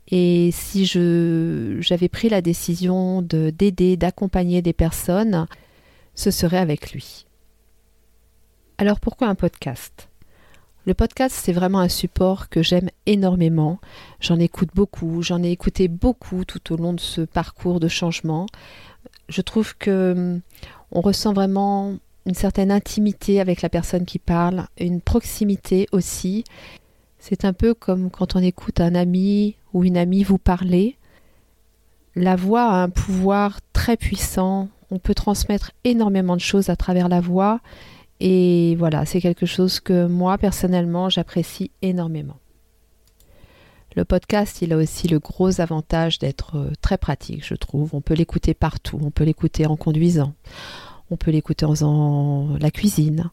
Et 0.09 0.51
si 0.53 0.87
je 0.87 1.77
j'avais 1.81 2.09
pris 2.09 2.29
la 2.29 2.43
décision 2.43 3.23
de 3.23 3.51
d'aider, 3.51 3.97
d'accompagner 3.97 4.61
des 4.61 4.73
personnes, 4.73 5.47
ce 6.15 6.31
serait 6.31 6.59
avec 6.59 6.93
lui. 6.93 7.27
Alors 8.77 8.99
pourquoi 8.99 9.29
un 9.29 9.37
podcast? 9.37 10.10
Le 10.91 10.95
podcast, 10.95 11.39
c'est 11.41 11.53
vraiment 11.53 11.79
un 11.79 11.89
support 11.89 12.49
que 12.49 12.65
j'aime 12.65 12.91
énormément. 13.07 13.79
J'en 14.19 14.41
écoute 14.41 14.71
beaucoup, 14.75 15.23
j'en 15.23 15.41
ai 15.41 15.53
écouté 15.53 15.87
beaucoup 15.87 16.45
tout 16.45 16.73
au 16.73 16.77
long 16.77 16.93
de 16.93 16.99
ce 16.99 17.21
parcours 17.21 17.79
de 17.79 17.87
changement. 17.87 18.47
Je 19.29 19.41
trouve 19.41 19.77
que 19.77 20.15
hum, 20.17 20.41
on 20.91 21.01
ressent 21.01 21.33
vraiment 21.33 21.95
une 22.27 22.35
certaine 22.35 22.73
intimité 22.73 23.41
avec 23.41 23.63
la 23.63 23.69
personne 23.69 24.05
qui 24.05 24.19
parle, 24.19 24.67
une 24.81 25.01
proximité 25.01 25.87
aussi. 25.93 26.43
C'est 27.21 27.45
un 27.45 27.53
peu 27.53 27.73
comme 27.73 28.11
quand 28.11 28.35
on 28.35 28.43
écoute 28.43 28.81
un 28.81 28.97
ami 28.97 29.55
ou 29.73 29.85
une 29.85 29.97
amie 29.97 30.25
vous 30.25 30.39
parler. 30.39 30.97
La 32.17 32.35
voix 32.35 32.65
a 32.65 32.83
un 32.83 32.91
pouvoir 32.91 33.61
très 33.73 33.97
puissant. 33.97 34.69
On 34.91 34.99
peut 34.99 35.15
transmettre 35.15 35.71
énormément 35.85 36.35
de 36.35 36.41
choses 36.41 36.69
à 36.69 36.75
travers 36.75 37.09
la 37.09 37.21
voix 37.21 37.61
et 38.21 38.77
voilà, 38.77 39.07
c'est 39.07 39.21
quelque 39.21 39.47
chose 39.47 39.81
que 39.81 40.07
moi, 40.07 40.37
personnellement, 40.37 41.09
j'apprécie 41.09 41.71
énormément. 41.81 42.39
Le 43.97 44.05
podcast, 44.05 44.63
il 44.63 44.73
a 44.73 44.77
aussi 44.77 45.09
le 45.09 45.19
gros 45.19 45.61
avantage 45.61 46.19
d'être 46.19 46.57
euh, 46.57 46.71
très 46.81 46.99
pratique, 46.99 47.45
je 47.45 47.55
trouve. 47.55 47.95
On 47.95 48.01
peut 48.01 48.15
l'écouter 48.15 48.55
partout. 48.55 49.01
On 49.03 49.11
peut 49.11 49.25
l'écouter 49.25 49.67
en 49.67 49.77
conduisant. 49.77 50.35
On 51.11 51.17
peut 51.17 51.33
l'écouter 51.33 51.65
en 51.65 51.71
faisant 51.71 52.57
la 52.61 52.71
cuisine. 52.71 53.31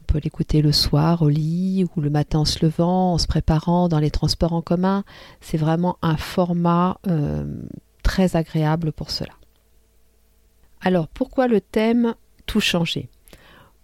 On 0.00 0.04
peut 0.12 0.18
l'écouter 0.18 0.62
le 0.62 0.72
soir 0.72 1.22
au 1.22 1.28
lit 1.28 1.86
ou 1.94 2.00
le 2.00 2.10
matin 2.10 2.40
en 2.40 2.44
se 2.44 2.64
levant, 2.64 3.12
en 3.12 3.18
se 3.18 3.28
préparant 3.28 3.88
dans 3.88 4.00
les 4.00 4.10
transports 4.10 4.52
en 4.52 4.62
commun. 4.62 5.04
C'est 5.40 5.58
vraiment 5.58 5.96
un 6.02 6.16
format 6.16 6.98
euh, 7.06 7.44
très 8.02 8.34
agréable 8.34 8.90
pour 8.90 9.10
cela. 9.10 9.34
Alors, 10.80 11.06
pourquoi 11.06 11.46
le 11.46 11.60
thème 11.60 12.14
Tout 12.46 12.60
changer? 12.60 13.10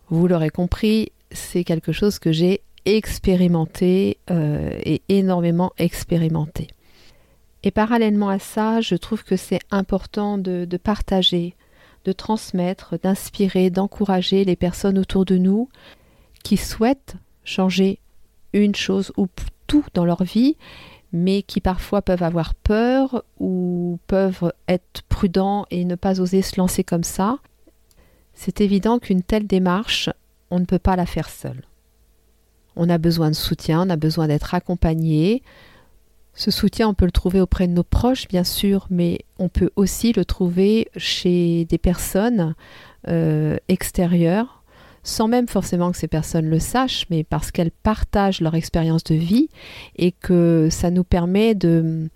Vous 0.09 0.29
l'aurez 0.29 0.51
compris, 0.51 1.13
c'est 1.31 1.65
quelque 1.65 1.93
chose 1.93 2.19
que 2.19 2.33
j'ai 2.33 2.63
expérimenté 2.85 4.19
euh, 4.31 4.71
et 4.85 5.03
énormément 5.09 5.73
expérimenté. 5.79 6.69
Et 7.65 7.73
parallèlement 7.73 8.29
à 8.29 8.39
ça, 8.39 8.81
je 8.81 8.95
trouve 8.95 9.25
que 9.25 9.37
c'est 9.37 9.59
important 9.71 10.39
de, 10.39 10.65
de, 10.65 10.77
partager, 10.77 11.55
de 12.05 12.13
transmettre, 12.13 12.99
d'inspirer, 13.01 13.71
d'encourager 13.71 14.45
les 14.45 14.55
personnes 14.55 14.99
autour 14.99 15.25
de 15.25 15.37
nous 15.37 15.69
qui 16.45 16.57
souhaitent 16.57 17.17
changer 17.43 17.99
une 18.53 18.77
chose 18.77 19.13
ou 19.17 19.27
tout 19.67 19.85
dans 19.95 20.05
leur 20.05 20.23
vie, 20.23 20.57
mais 21.13 21.43
qui 21.43 21.61
parfois 21.61 22.03
peuvent 22.03 22.23
avoir 22.23 22.55
peur 22.55 23.25
ou 23.41 23.99
peuvent 24.07 24.53
être 24.69 25.03
prudents 25.09 25.67
et 25.71 25.85
ne 25.85 25.97
pas 25.97 26.21
oser 26.21 26.43
se 26.43 26.61
lancer 26.61 26.85
comme 26.85 27.05
ça. 27.05 27.39
C'est 28.37 28.61
évident 28.61 28.99
qu'une 28.99 29.23
telle 29.23 29.47
démarche, 29.47 30.11
on 30.51 30.61
ne 30.61 30.67
peut 30.67 30.79
pas 30.79 30.95
la 30.95 31.07
faire 31.07 31.31
seule. 31.31 31.63
On 32.77 32.91
a 32.91 32.99
besoin 32.99 33.31
de 33.31 33.35
soutien, 33.35 33.87
on 33.87 33.91
a 33.91 33.97
besoin 33.97 34.29
d'être 34.29 34.55
accompagné. 34.55 35.43
Ce 36.35 36.51
soutien, 36.51 36.87
on 36.87 36.95
peut 36.95 37.07
le 37.07 37.13
trouver 37.13 37.41
auprès 37.41 37.67
de 37.67 37.73
nos 37.73 37.83
proches, 37.83 38.29
bien 38.29 38.45
sûr, 38.45 38.87
mais 38.91 39.21
on 39.39 39.49
peut 39.49 39.71
aussi 39.75 40.13
le 40.13 40.27
trouver 40.27 40.89
chez 40.97 41.65
des 41.65 41.79
personnes 41.79 42.55
euh, 43.09 43.57
extérieures, 43.69 44.63
sans 45.03 45.29
même 45.29 45.49
forcément 45.49 45.91
que 45.91 45.97
ces 45.97 46.09
personnes 46.09 46.47
le 46.51 46.59
sachent, 46.59 47.07
mais 47.09 47.25
parce 47.25 47.51
qu'elles 47.51 47.71
partagent 47.71 48.43
leur 48.43 48.55
expérience 48.55 49.05
de 49.05 49.15
vie 49.15 49.49
et 49.97 50.13
que 50.13 50.69
ça 50.71 50.91
nous 50.91 51.05
permet 51.05 51.55
de, 51.55 52.11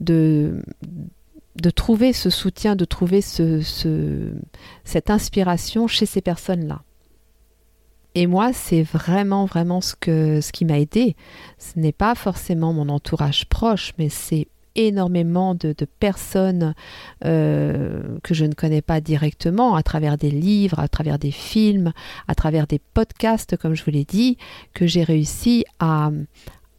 de, 0.00 0.62
de 1.60 1.70
trouver 1.70 2.12
ce 2.12 2.30
soutien, 2.30 2.76
de 2.76 2.84
trouver 2.84 3.20
ce, 3.20 3.60
cette 4.84 5.10
inspiration 5.10 5.86
chez 5.86 6.06
ces 6.06 6.20
personnes-là. 6.20 6.82
Et 8.14 8.26
moi, 8.26 8.52
c'est 8.54 8.82
vraiment, 8.82 9.44
vraiment 9.44 9.80
ce, 9.82 9.94
qui 10.50 10.64
m'a 10.64 10.78
aidé. 10.78 11.16
Ce 11.58 11.78
n'est 11.78 11.92
pas 11.92 12.14
forcément 12.14 12.72
mon 12.72 12.88
entourage 12.88 13.46
proche, 13.46 13.92
mais 13.98 14.08
c'est 14.08 14.48
énormément 14.74 15.54
de, 15.54 15.74
personnes 15.98 16.74
euh, 17.24 18.02
que 18.22 18.34
je 18.34 18.44
ne 18.44 18.54
connais 18.54 18.82
pas 18.82 19.00
directement, 19.00 19.74
à 19.74 19.82
travers 19.82 20.16
des 20.16 20.30
livres, 20.30 20.78
à 20.78 20.88
travers 20.88 21.18
des 21.18 21.30
films, 21.30 21.92
à 22.28 22.34
travers 22.34 22.66
des 22.66 22.78
podcasts, 22.78 23.56
comme 23.56 23.74
je 23.74 23.84
vous 23.84 23.90
l'ai 23.90 24.04
dit, 24.04 24.38
que 24.72 24.86
j'ai 24.86 25.02
réussi 25.02 25.64
à, 25.78 26.10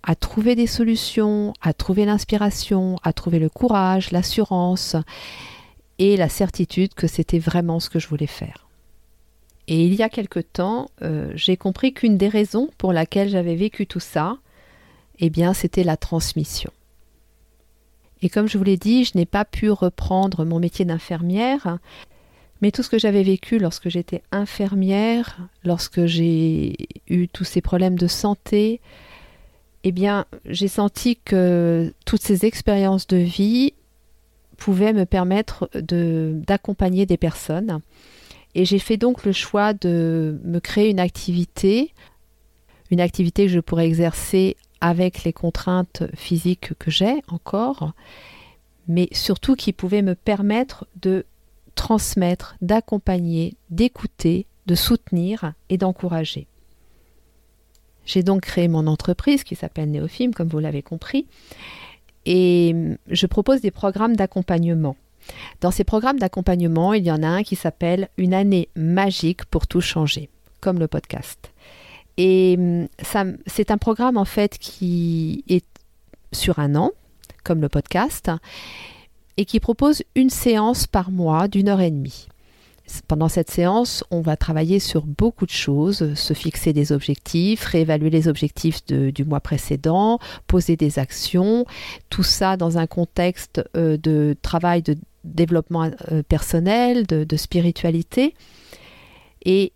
à 0.07 0.15
trouver 0.15 0.55
des 0.55 0.67
solutions, 0.67 1.53
à 1.61 1.73
trouver 1.73 2.05
l'inspiration, 2.05 2.95
à 3.03 3.11
trouver 3.11 3.39
le 3.39 3.49
courage, 3.49 4.11
l'assurance 4.11 4.95
et 5.99 6.15
la 6.15 6.29
certitude 6.29 6.93
que 6.93 7.07
c'était 7.07 7.39
vraiment 7.39 7.81
ce 7.81 7.89
que 7.89 7.99
je 7.99 8.07
voulais 8.07 8.25
faire. 8.25 8.67
Et 9.67 9.85
il 9.85 9.93
y 9.93 10.03
a 10.03 10.07
quelque 10.07 10.39
temps, 10.39 10.89
euh, 11.01 11.29
j'ai 11.35 11.57
compris 11.57 11.93
qu'une 11.93 12.17
des 12.17 12.29
raisons 12.29 12.69
pour 12.77 12.93
laquelle 12.93 13.27
j'avais 13.27 13.55
vécu 13.55 13.85
tout 13.85 13.99
ça, 13.99 14.37
eh 15.19 15.29
bien, 15.29 15.53
c'était 15.53 15.83
la 15.83 15.97
transmission. 15.97 16.71
Et 18.21 18.29
comme 18.29 18.47
je 18.47 18.57
vous 18.57 18.63
l'ai 18.63 18.77
dit, 18.77 19.03
je 19.03 19.11
n'ai 19.15 19.25
pas 19.25 19.43
pu 19.43 19.69
reprendre 19.69 20.45
mon 20.45 20.59
métier 20.59 20.85
d'infirmière, 20.85 21.79
mais 22.61 22.71
tout 22.71 22.81
ce 22.81 22.89
que 22.89 22.97
j'avais 22.97 23.23
vécu 23.23 23.59
lorsque 23.59 23.89
j'étais 23.89 24.23
infirmière, 24.31 25.37
lorsque 25.65 26.05
j'ai 26.05 26.77
eu 27.09 27.27
tous 27.27 27.43
ces 27.43 27.59
problèmes 27.59 27.97
de 27.97 28.07
santé, 28.07 28.79
eh 29.83 29.91
bien, 29.91 30.25
j'ai 30.45 30.67
senti 30.67 31.17
que 31.17 31.93
toutes 32.05 32.21
ces 32.21 32.45
expériences 32.45 33.07
de 33.07 33.17
vie 33.17 33.73
pouvaient 34.57 34.93
me 34.93 35.05
permettre 35.05 35.69
d'accompagner 35.73 37.05
des 37.05 37.17
personnes. 37.17 37.79
Et 38.55 38.65
j'ai 38.65 38.79
fait 38.79 38.97
donc 38.97 39.23
le 39.23 39.31
choix 39.31 39.73
de 39.73 40.39
me 40.43 40.59
créer 40.59 40.89
une 40.89 40.99
activité, 40.99 41.93
une 42.89 42.99
activité 42.99 43.45
que 43.45 43.51
je 43.51 43.59
pourrais 43.59 43.85
exercer 43.85 44.57
avec 44.81 45.23
les 45.23 45.33
contraintes 45.33 46.03
physiques 46.15 46.73
que 46.79 46.91
j'ai 46.91 47.21
encore, 47.27 47.93
mais 48.87 49.09
surtout 49.11 49.55
qui 49.55 49.73
pouvait 49.73 50.01
me 50.01 50.15
permettre 50.15 50.87
de 51.01 51.25
transmettre, 51.75 52.55
d'accompagner, 52.61 53.55
d'écouter, 53.69 54.47
de 54.65 54.75
soutenir 54.75 55.53
et 55.69 55.77
d'encourager. 55.77 56.47
J'ai 58.07 58.23
donc 58.23 58.41
créé 58.41 58.69
mon 58.69 58.87
entreprise 58.87 59.43
qui 59.43 59.55
s'appelle 59.55 59.91
Néophime, 59.91 60.33
comme 60.33 60.47
vous 60.47 60.59
l'avez 60.59 60.81
compris, 60.81 61.27
et 62.25 62.73
je 63.09 63.25
propose 63.27 63.61
des 63.61 63.69
programmes 63.69 64.15
d'accompagnement. 64.15 64.95
Dans 65.59 65.71
ces 65.71 65.83
programmes 65.83 66.17
d'accompagnement, 66.17 66.93
il 66.93 67.03
y 67.03 67.11
en 67.11 67.21
a 67.21 67.27
un 67.27 67.43
qui 67.43 67.57
s'appelle 67.57 68.07
Une 68.17 68.33
année 68.33 68.69
magique 68.75 69.43
pour 69.45 69.67
tout 69.67 69.81
changer, 69.81 70.29
comme 70.61 70.79
le 70.79 70.87
podcast. 70.87 71.51
Et 72.15 72.57
c'est 73.45 73.71
un 73.71 73.77
programme 73.77 74.17
en 74.17 74.25
fait 74.25 74.57
qui 74.57 75.43
est 75.49 75.65
sur 76.31 76.59
un 76.59 76.75
an, 76.75 76.91
comme 77.43 77.59
le 77.59 77.69
podcast, 77.69 78.31
et 79.35 79.43
qui 79.43 79.59
propose 79.59 80.01
une 80.15 80.29
séance 80.29 80.87
par 80.87 81.11
mois 81.11 81.49
d'une 81.49 81.67
heure 81.67 81.81
et 81.81 81.91
demie. 81.91 82.27
Pendant 83.07 83.27
cette 83.27 83.51
séance, 83.51 84.03
on 84.11 84.21
va 84.21 84.37
travailler 84.37 84.79
sur 84.79 85.05
beaucoup 85.05 85.45
de 85.45 85.51
choses, 85.51 86.13
se 86.13 86.33
fixer 86.33 86.71
des 86.71 86.93
objectifs, 86.93 87.65
réévaluer 87.65 88.09
les 88.09 88.27
objectifs 88.29 88.85
du 88.85 89.25
mois 89.25 89.41
précédent, 89.41 90.19
poser 90.47 90.77
des 90.77 90.97
actions, 90.97 91.65
tout 92.09 92.23
ça 92.23 92.55
dans 92.55 92.77
un 92.77 92.87
contexte 92.87 93.61
euh, 93.75 93.97
de 93.97 94.35
travail 94.41 94.83
de 94.83 94.95
développement 95.25 95.91
euh, 96.11 96.23
personnel, 96.23 97.05
de, 97.05 97.37
spiritualité. 97.37 98.33
Et 99.43 99.73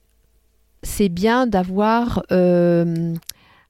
c'est 0.83 1.09
bien 1.09 1.47
d'avoir 1.47 2.23
euh, 2.31 3.13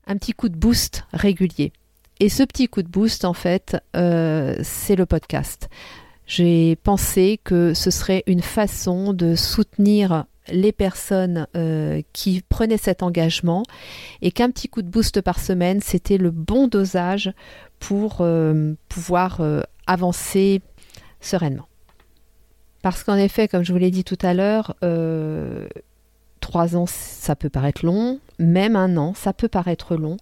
un 0.06 0.18
petit 0.18 0.34
coup 0.34 0.50
de 0.50 0.56
boost 0.56 1.06
régulier. 1.14 1.74
Et 2.20 2.30
ce 2.30 2.44
petit 2.44 2.68
coup 2.68 2.84
de 2.84 2.88
boost, 2.88 3.26
en 3.26 3.34
fait, 3.34 3.78
c'est 3.94 4.96
le 4.96 5.06
podcast 5.08 5.70
j'ai 6.26 6.76
pensé 6.78 7.40
que 7.44 7.74
ce 7.74 7.92
serait 7.92 8.24
une 8.28 8.42
façon 8.42 9.14
de 9.14 9.36
soutenir 9.36 10.26
les 10.48 10.72
personnes 10.72 11.48
euh, 11.56 12.02
qui 12.14 12.42
prenaient 12.48 12.78
cet 12.78 13.04
engagement 13.04 13.64
et 14.22 14.32
qu'un 14.32 14.50
petit 14.50 14.68
coup 14.68 14.82
de 14.82 14.90
boost 14.90 15.22
par 15.22 15.40
semaine, 15.40 15.82
c'était 15.82 16.18
le 16.18 16.32
bon 16.32 16.68
dosage 16.68 17.32
pour 17.80 18.18
euh, 18.22 18.74
pouvoir 18.90 19.42
euh, 19.42 19.62
avancer 19.88 20.62
sereinement. 21.20 21.68
Parce 22.82 23.04
qu'en 23.04 23.16
effet, 23.16 23.48
comme 23.48 23.64
je 23.64 23.72
vous 23.72 23.78
l'ai 23.78 23.92
dit 23.92 24.04
tout 24.04 24.18
à 24.24 24.34
l'heure, 24.34 24.76
trois 26.40 26.76
ans, 26.76 26.88
ça 26.88 27.36
peut 27.36 27.50
paraître 27.50 27.86
long, 27.86 28.20
même 28.40 28.76
un 28.76 28.98
an, 28.98 29.14
ça 29.14 29.34
peut 29.34 29.48
paraître 29.48 29.96
long. 29.96 30.18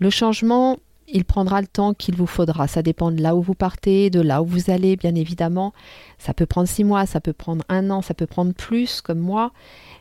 Le 0.00 0.10
changement, 0.10 0.76
il 1.08 1.24
prendra 1.24 1.60
le 1.60 1.66
temps 1.66 1.94
qu'il 1.94 2.16
vous 2.16 2.26
faudra. 2.26 2.66
Ça 2.68 2.82
dépend 2.82 3.10
de 3.10 3.20
là 3.22 3.36
où 3.36 3.42
vous 3.42 3.54
partez, 3.54 4.10
de 4.10 4.20
là 4.20 4.42
où 4.42 4.46
vous 4.46 4.70
allez, 4.70 4.96
bien 4.96 5.14
évidemment. 5.14 5.72
Ça 6.18 6.34
peut 6.34 6.46
prendre 6.46 6.68
six 6.68 6.84
mois, 6.84 7.06
ça 7.06 7.20
peut 7.20 7.32
prendre 7.32 7.64
un 7.68 7.90
an, 7.90 8.02
ça 8.02 8.14
peut 8.14 8.26
prendre 8.26 8.52
plus, 8.52 9.00
comme 9.00 9.18
moi. 9.18 9.52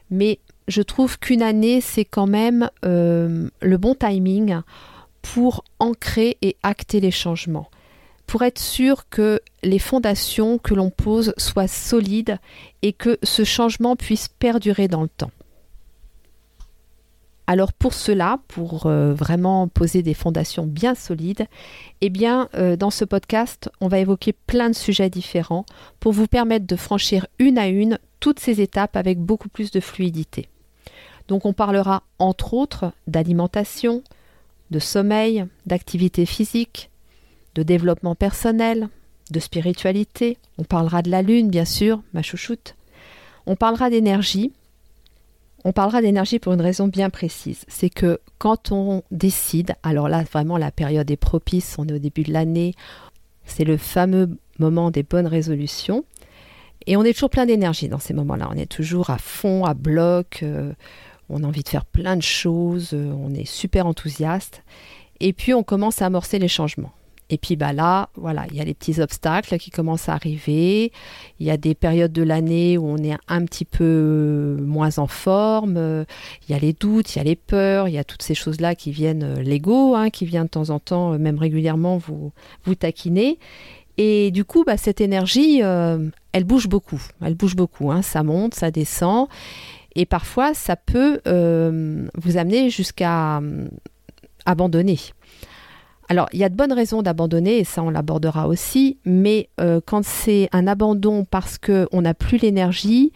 Mais 0.10 0.40
je 0.68 0.82
trouve 0.82 1.20
qu'une 1.20 1.42
année, 1.42 1.82
c'est 1.82 2.06
quand 2.06 2.28
même 2.28 2.70
euh, 2.86 3.50
le 3.62 3.78
bon 3.78 3.96
timing 3.96 4.62
pour 5.22 5.64
ancrer 5.80 6.38
et 6.42 6.58
acter 6.64 7.00
les 7.00 7.12
changements, 7.12 7.70
pour 8.28 8.44
être 8.44 8.60
sûr 8.60 9.10
que 9.10 9.42
les 9.64 9.80
fondations 9.80 10.58
que 10.58 10.74
l'on 10.74 10.90
pose 10.90 11.34
soient 11.38 11.68
solides 11.68 12.38
et 12.82 12.94
que 12.94 13.18
ce 13.24 13.44
changement 13.44 13.96
puisse 13.96 14.28
perdurer 14.28 14.88
dans 14.88 15.02
le 15.02 15.10
temps. 15.10 15.32
Alors 17.46 17.74
pour 17.74 17.94
cela, 17.94 18.40
pour 18.48 18.86
euh, 18.86 19.14
vraiment 19.14 19.68
poser 19.68 20.02
des 20.02 20.14
fondations 20.14 20.66
bien 20.66 20.96
solides, 20.96 21.46
eh 22.00 22.10
bien 22.10 22.48
euh, 22.56 22.78
dans 22.78 22.90
ce 22.90 23.04
podcast, 23.04 23.70
on 23.82 23.90
va 23.90 24.00
évoquer 24.00 24.34
plein 24.34 24.70
de 24.70 24.76
sujets 24.76 25.10
différents 25.10 25.66
pour 26.00 26.14
vous 26.14 26.28
permettre 26.28 26.66
de 26.66 26.76
franchir 26.78 27.28
une 27.40 27.58
à 27.58 27.68
une 27.68 28.00
toutes 28.22 28.40
ces 28.40 28.62
étapes 28.62 28.96
avec 28.96 29.20
beaucoup 29.20 29.50
plus 29.50 29.72
de 29.72 29.82
fluidité. 29.82 30.48
Donc 31.28 31.46
on 31.46 31.52
parlera 31.52 32.04
entre 32.18 32.54
autres 32.54 32.94
d'alimentation, 33.08 34.04
de 34.72 34.80
sommeil, 34.80 35.46
d'activité 35.66 36.26
physique, 36.26 36.90
de 37.56 37.64
développement 37.64 38.16
personnel, 38.16 38.88
de 39.32 39.40
spiritualité, 39.40 40.38
on 40.58 40.64
parlera 40.64 41.02
de 41.02 41.10
la 41.10 41.22
lune 41.22 41.50
bien 41.50 41.66
sûr, 41.66 42.02
ma 42.14 42.22
chouchoute. 42.22 42.76
On 43.46 43.58
parlera 43.58 43.90
d'énergie, 43.90 44.54
on 45.64 45.72
parlera 45.72 46.02
d'énergie 46.02 46.40
pour 46.40 46.54
une 46.54 46.62
raison 46.62 46.88
bien 46.88 47.10
précise. 47.10 47.66
C'est 47.68 47.90
que 47.90 48.20
quand 48.38 48.72
on 48.72 49.04
décide, 49.12 49.76
alors 49.84 50.10
là 50.10 50.24
vraiment 50.24 50.58
la 50.58 50.72
période 50.72 51.10
est 51.10 51.18
propice, 51.18 51.76
on 51.78 51.88
est 51.88 51.94
au 51.94 52.00
début 52.00 52.24
de 52.24 52.34
l'année, 52.34 52.74
c'est 53.46 53.64
le 53.64 53.78
fameux 53.78 54.38
moment 54.60 54.92
des 54.92 55.04
bonnes 55.04 55.28
résolutions. 55.28 56.04
Et 56.86 56.98
on 56.98 57.04
est 57.04 57.14
toujours 57.14 57.30
plein 57.30 57.46
d'énergie 57.46 57.88
dans 57.88 58.00
ces 58.00 58.14
moments-là. 58.14 58.50
On 58.52 58.58
est 58.58 58.70
toujours 58.70 59.10
à 59.10 59.18
fond, 59.18 59.64
à 59.64 59.74
bloc, 59.74 60.42
euh, 60.44 60.74
on 61.30 61.44
a 61.44 61.48
envie 61.48 61.64
de 61.64 61.70
faire 61.70 61.86
plein 61.86 62.18
de 62.18 62.22
choses, 62.22 62.90
euh, 62.94 63.14
on 63.18 63.34
est 63.34 63.46
super 63.46 63.88
enthousiaste. 63.88 64.64
Et 65.22 65.32
puis 65.32 65.54
on 65.54 65.64
commence 65.64 66.02
à 66.02 66.08
amorcer 66.08 66.40
les 66.40 66.50
changements. 66.50 66.92
Et 67.30 67.38
puis 67.38 67.56
bah 67.56 67.74
là, 67.74 68.10
voilà, 68.16 68.46
il 68.52 68.58
y 68.58 68.62
a 68.62 68.64
les 68.64 68.74
petits 68.74 69.00
obstacles 69.02 69.58
qui 69.58 69.72
commencent 69.72 70.10
à 70.10 70.14
arriver. 70.14 70.92
Il 71.40 71.48
y 71.48 71.52
a 71.52 71.58
des 71.58 71.74
périodes 71.74 72.12
de 72.12 72.24
l'année 72.24 72.78
où 72.78 72.86
on 72.88 72.98
est 72.98 73.16
un 73.28 73.46
petit 73.46 73.66
peu 73.66 74.58
moins 74.62 74.98
en 75.00 75.08
forme. 75.08 76.06
Il 76.48 76.52
y 76.52 76.56
a 76.56 76.60
les 76.60 76.74
doutes, 76.74 77.16
il 77.16 77.20
y 77.20 77.22
a 77.22 77.24
les 77.24 77.36
peurs, 77.36 77.88
il 77.88 77.94
y 77.94 77.98
a 77.98 78.04
toutes 78.04 78.22
ces 78.22 78.36
choses-là 78.36 78.76
qui 78.76 78.92
viennent, 78.92 79.24
euh, 79.24 79.42
l'ego, 79.42 79.96
hein, 79.96 80.10
qui 80.10 80.26
vient 80.26 80.44
de 80.44 80.50
temps 80.50 80.70
en 80.70 80.80
temps, 80.80 81.14
euh, 81.14 81.18
même 81.18 81.38
régulièrement, 81.38 81.98
vous, 81.98 82.32
vous 82.66 82.76
taquiner. 82.76 83.40
Et 83.98 84.32
du 84.32 84.44
coup, 84.44 84.64
bah, 84.64 84.78
cette 84.78 85.02
énergie, 85.02 85.62
euh, 85.64 86.10
elle 86.32 86.44
bouge 86.44 86.68
beaucoup. 86.68 87.02
Elle 87.22 87.36
bouge 87.36 87.56
beaucoup. 87.56 87.92
Hein. 87.92 88.02
Ça 88.02 88.24
monte, 88.24 88.56
ça 88.56 88.72
descend. 88.72 89.28
Et 89.96 90.06
parfois, 90.06 90.56
ça 90.56 90.76
peut 90.76 91.22
vous 92.16 92.38
amener 92.38 92.72
jusqu'à 92.72 93.40
abandonner. 94.46 94.98
Alors, 96.10 96.28
il 96.34 96.40
y 96.40 96.44
a 96.44 96.50
de 96.50 96.56
bonnes 96.56 96.74
raisons 96.74 97.02
d'abandonner, 97.02 97.60
et 97.60 97.64
ça 97.64 97.82
on 97.82 97.90
l'abordera 97.90 98.48
aussi, 98.48 98.98
mais 99.06 99.50
euh, 99.60 99.80
quand 99.86 100.04
c'est 100.04 100.50
un 100.52 100.68
abandon 100.68 101.26
parce 101.26 101.58
qu'on 101.58 102.02
n'a 102.02 102.14
plus 102.14 102.38
l'énergie, 102.38 103.12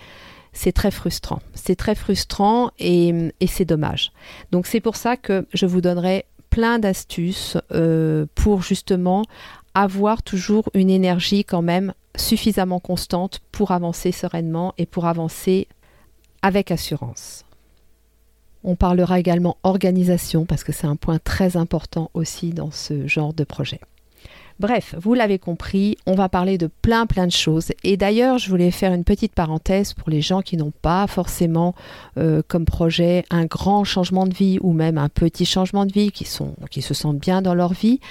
c'est 0.54 0.72
très 0.72 0.92
frustrant. 0.92 1.40
C'est 1.54 1.76
très 1.76 1.96
frustrant 1.96 2.72
et, 2.80 3.32
c'est 3.48 3.66
dommage. 3.66 4.12
Donc 4.52 4.66
c'est 4.66 4.80
pour 4.80 4.96
ça 4.96 5.16
que 5.18 5.46
je 5.54 5.66
vous 5.66 5.82
donnerai 5.82 6.26
plein 6.50 6.80
d'astuces 6.80 7.58
euh, 7.72 8.26
pour 8.34 8.64
justement 8.64 9.24
avoir 9.76 10.24
toujours 10.24 10.70
une 10.74 10.90
énergie 10.90 11.44
quand 11.44 11.62
même 11.62 11.94
suffisamment 12.16 12.80
constante 12.80 13.42
pour 13.52 13.72
avancer 13.72 14.12
sereinement 14.12 14.74
et 14.80 14.88
pour 14.88 15.06
avancer 15.06 15.68
avec 16.42 16.72
assurance. 16.72 17.46
On 18.70 18.76
parlera 18.76 19.18
également 19.18 19.56
organisation 19.64 20.46
parce 20.46 20.66
que 20.66 20.74
c'est 20.74 20.88
un 20.88 20.98
point 20.98 21.20
très 21.20 21.56
important 21.56 22.12
aussi 22.14 22.50
dans 22.50 22.70
ce 22.70 23.08
genre 23.08 23.34
de 23.34 23.46
projet. 23.46 23.80
Bref, 24.60 24.94
vous 25.00 25.14
l'avez 25.14 25.40
compris, 25.40 25.96
on 26.06 26.16
va 26.16 26.28
parler 26.28 26.58
de 26.58 26.68
plein 26.82 27.06
plein 27.06 27.28
de 27.28 27.32
choses. 27.32 27.72
Et 27.86 27.96
d'ailleurs, 27.96 28.40
je 28.40 28.50
voulais 28.50 28.72
faire 28.72 28.92
une 28.92 29.06
petite 29.06 29.34
parenthèse 29.34 29.94
pour 29.94 30.10
les 30.10 30.22
gens 30.22 30.42
qui 30.42 30.58
n'ont 30.58 30.74
pas 30.82 31.08
forcément 31.08 31.76
euh, 32.18 32.42
comme 32.46 32.66
projet 32.66 33.24
un 33.30 33.46
grand 33.46 33.86
changement 33.86 34.28
de 34.28 34.34
vie 34.34 34.58
ou 34.60 34.74
même 34.74 34.98
un 34.98 35.08
petit 35.08 35.46
changement 35.46 35.86
de 35.86 35.94
vie, 35.94 36.12
qui, 36.12 36.26
se 36.26 36.94
sentent 36.94 37.20
bien 37.20 37.42
dans 37.42 37.56
leur 37.56 37.72
vie. 37.72 38.02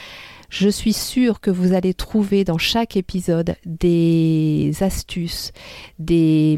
Je 0.48 0.70
suis 0.70 0.94
sûre 0.94 1.40
que 1.40 1.50
vous 1.50 1.74
allez 1.74 1.92
trouver 1.92 2.44
dans 2.44 2.56
chaque 2.56 2.96
épisode 2.96 3.56
des 3.66 4.72
astuces, 4.80 5.52
des 5.98 6.56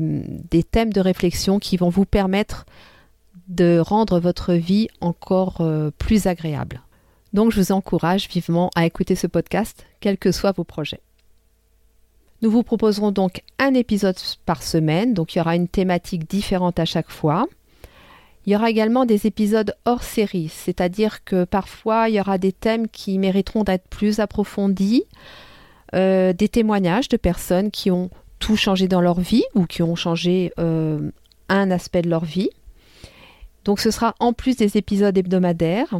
thèmes 0.71 0.93
de 0.93 1.01
réflexion 1.01 1.59
qui 1.59 1.77
vont 1.77 1.89
vous 1.89 2.05
permettre 2.05 2.65
de 3.49 3.81
rendre 3.81 4.21
votre 4.21 4.55
vie 4.55 4.89
encore 5.01 5.61
euh, 5.61 5.91
plus 5.99 6.27
agréable. 6.27 6.83
Donc 7.33 7.53
je 7.53 7.61
vous 7.61 7.73
encourage 7.73 8.29
vivement 8.29 8.71
à 8.75 8.87
écouter 8.87 9.15
ce 9.15 9.27
podcast, 9.27 9.87
quels 10.01 10.19
que 10.19 10.33
soient 10.33 10.53
vos 10.53 10.65
projets. 10.65 11.01
Nous 12.41 12.51
vous 12.51 12.63
proposerons 12.63 13.11
donc 13.11 13.43
un 13.59 13.75
épisode 13.75 14.17
par 14.47 14.63
semaine, 14.63 15.13
donc 15.13 15.35
il 15.35 15.39
y 15.39 15.41
aura 15.41 15.57
une 15.57 15.69
thématique 15.69 16.29
différente 16.31 16.79
à 16.79 16.85
chaque 16.85 17.11
fois. 17.11 17.47
Il 18.47 18.53
y 18.53 18.57
aura 18.57 18.71
également 18.71 19.05
des 19.05 19.27
épisodes 19.27 19.75
hors 19.85 20.03
série, 20.03 20.49
c'est-à-dire 20.49 21.25
que 21.25 21.45
parfois 21.45 22.09
il 22.09 22.15
y 22.15 22.21
aura 22.21 22.39
des 22.39 22.53
thèmes 22.53 22.89
qui 22.89 23.19
mériteront 23.19 23.65
d'être 23.65 23.89
plus 23.89 24.21
approfondis, 24.21 25.05
euh, 25.95 26.33
des 26.33 26.49
témoignages 26.49 27.09
de 27.09 27.17
personnes 27.17 27.71
qui 27.71 27.91
ont 27.91 28.09
tout 28.39 28.57
changé 28.57 28.89
dans 28.89 29.01
leur 29.01 29.21
vie 29.21 29.45
ou 29.55 29.67
qui 29.67 29.83
ont 29.83 29.97
changé 29.97 30.53
euh, 30.59 31.11
un 31.49 31.71
aspect 31.71 32.03
de 32.03 32.09
leur 32.09 32.25
vie. 32.25 32.51
Donc 33.65 33.81
ce 33.81 33.91
sera 33.91 34.15
en 34.21 34.33
plus 34.33 34.57
des 34.57 34.77
épisodes 34.77 35.17
hebdomadaires. 35.17 35.99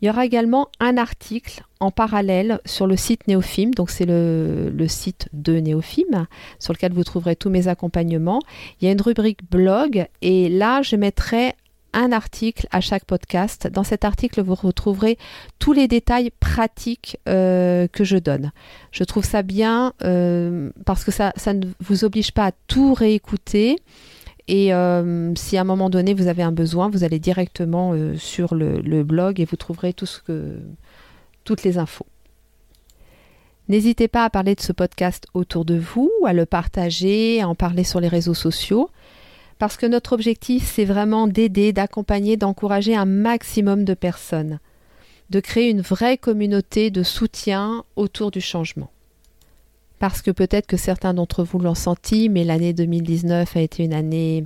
Il 0.00 0.06
y 0.06 0.10
aura 0.10 0.24
également 0.24 0.68
un 0.80 0.96
article 0.96 1.62
en 1.78 1.90
parallèle 1.90 2.60
sur 2.64 2.86
le 2.86 2.96
site 2.96 3.28
Néophime, 3.28 3.74
donc 3.74 3.90
c'est 3.90 4.06
le, 4.06 4.86
site 4.88 5.28
de 5.34 5.58
Néophime, 5.60 6.26
sur 6.58 6.72
lequel 6.72 6.92
vous 6.92 7.04
trouverez 7.04 7.36
tous 7.36 7.50
mes 7.50 7.68
accompagnements. 7.68 8.40
Il 8.80 8.86
y 8.86 8.88
a 8.88 8.92
une 8.92 9.02
rubrique 9.02 9.40
blog 9.50 10.06
et 10.22 10.48
là 10.48 10.80
je 10.80 10.96
mettrai 10.96 11.54
un 11.92 12.12
article 12.12 12.66
à 12.70 12.80
chaque 12.80 13.04
podcast. 13.04 13.66
Dans 13.66 13.82
cet 13.82 14.04
article, 14.04 14.40
vous 14.42 14.54
retrouverez 14.54 15.18
tous 15.58 15.72
les 15.72 15.88
détails 15.88 16.30
pratiques 16.38 17.18
euh, 17.28 17.88
que 17.88 18.04
je 18.04 18.16
donne. 18.16 18.52
Je 18.92 19.04
trouve 19.04 19.24
ça 19.24 19.42
bien 19.42 19.92
euh, 20.02 20.70
parce 20.86 21.04
que 21.04 21.10
ça 21.10 21.32
ne 21.52 21.66
vous 21.80 22.04
oblige 22.04 22.32
pas 22.32 22.46
à 22.46 22.52
tout 22.68 22.94
réécouter. 22.94 23.76
Et 24.52 24.74
euh, 24.74 25.32
si 25.36 25.56
à 25.56 25.60
un 25.60 25.64
moment 25.64 25.90
donné 25.90 26.12
vous 26.12 26.26
avez 26.26 26.42
un 26.42 26.50
besoin, 26.50 26.90
vous 26.90 27.04
allez 27.04 27.20
directement 27.20 27.92
euh, 27.92 28.16
sur 28.16 28.56
le, 28.56 29.04
blog 29.04 29.38
et 29.38 29.44
vous 29.44 29.54
trouverez 29.54 29.94
toutes 29.94 31.62
les 31.62 31.78
infos. 31.78 32.06
N'hésitez 33.68 34.08
pas 34.08 34.24
à 34.24 34.30
parler 34.30 34.56
de 34.56 34.60
ce 34.60 34.72
podcast 34.72 35.28
autour 35.34 35.64
de 35.64 35.76
vous, 35.76 36.10
à 36.26 36.32
le 36.32 36.46
partager, 36.46 37.40
à 37.40 37.48
en 37.48 37.54
parler 37.54 37.84
sur 37.84 38.00
les 38.00 38.08
réseaux 38.08 38.34
sociaux, 38.34 38.90
parce 39.60 39.76
que 39.76 39.86
notre 39.86 40.14
objectif, 40.14 40.68
c'est 40.68 40.84
vraiment 40.84 41.28
d'aider, 41.28 41.72
d'accompagner, 41.72 42.36
d'encourager 42.36 42.96
un 42.96 43.04
maximum 43.04 43.84
de 43.84 43.94
personnes, 43.94 44.58
de 45.30 45.38
créer 45.38 45.70
une 45.70 45.82
vraie 45.82 46.18
communauté 46.18 46.90
de 46.90 47.04
soutien 47.04 47.84
autour 47.94 48.32
du 48.32 48.40
changement 48.40 48.90
parce 50.00 50.22
que 50.22 50.30
peut-être 50.30 50.66
que 50.66 50.78
certains 50.78 51.14
d'entre 51.14 51.44
vous 51.44 51.58
l'ont 51.58 51.76
senti, 51.76 52.28
mais 52.30 52.42
l'année 52.42 52.72
2019 52.72 53.56
a 53.56 53.60
été 53.60 53.84
une 53.84 53.92
année 53.92 54.44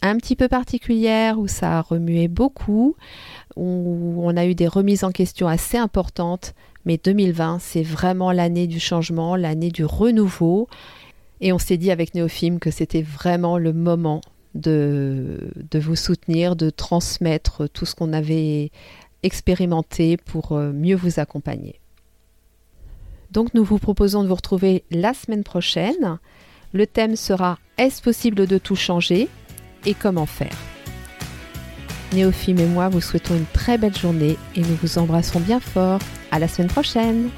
un 0.00 0.16
petit 0.16 0.36
peu 0.36 0.48
particulière 0.48 1.38
où 1.38 1.46
ça 1.48 1.78
a 1.78 1.82
remué 1.82 2.28
beaucoup, 2.28 2.96
où 3.56 4.20
on 4.24 4.36
a 4.36 4.46
eu 4.46 4.54
des 4.54 4.66
remises 4.66 5.04
en 5.04 5.12
question 5.12 5.48
assez 5.48 5.76
importantes, 5.76 6.54
mais 6.86 6.96
2020 6.96 7.58
c'est 7.60 7.82
vraiment 7.82 8.32
l'année 8.32 8.66
du 8.66 8.80
changement, 8.80 9.36
l'année 9.36 9.70
du 9.70 9.84
renouveau, 9.84 10.66
et 11.42 11.52
on 11.52 11.58
s'est 11.58 11.76
dit 11.76 11.90
avec 11.90 12.14
Néophime 12.14 12.58
que 12.58 12.70
c'était 12.70 13.02
vraiment 13.02 13.58
le 13.58 13.74
moment 13.74 14.22
de, 14.54 15.50
de 15.70 15.78
vous 15.78 15.96
soutenir, 15.96 16.56
de 16.56 16.70
transmettre 16.70 17.68
tout 17.68 17.84
ce 17.84 17.94
qu'on 17.94 18.14
avait 18.14 18.70
expérimenté 19.22 20.16
pour 20.16 20.52
euh, 20.52 20.72
mieux 20.72 20.96
vous 20.96 21.20
accompagner. 21.20 21.80
Donc 23.36 23.52
nous 23.52 23.64
vous 23.64 23.76
proposons 23.76 24.22
de 24.22 24.28
vous 24.28 24.34
retrouver 24.34 24.82
la 24.90 25.12
semaine 25.12 25.44
prochaine. 25.44 26.18
Le 26.72 26.86
thème 26.86 27.16
sera 27.16 27.58
Est-ce 27.76 28.00
possible 28.00 28.46
de 28.46 28.56
tout 28.56 28.76
changer 28.76 29.28
et 29.84 29.92
comment 29.92 30.24
faire? 30.24 30.56
Néophime 32.14 32.60
et 32.60 32.66
moi 32.66 32.88
vous 32.88 33.02
souhaitons 33.02 33.36
une 33.36 33.44
très 33.44 33.76
belle 33.76 33.94
journée 33.94 34.38
et 34.54 34.60
nous 34.60 34.78
vous 34.82 34.96
embrassons 34.96 35.40
bien 35.40 35.60
fort. 35.60 36.00
À 36.30 36.38
la 36.38 36.48
semaine 36.48 36.70
prochaine! 36.70 37.28